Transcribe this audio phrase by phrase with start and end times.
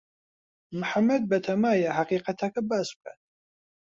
[0.79, 3.19] محەمەد بەتەمایە حەقیقەتەکە باس بکات.